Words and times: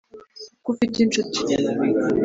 ko 0.63 0.67
ufite 0.73 0.95
inshuti 1.05 1.39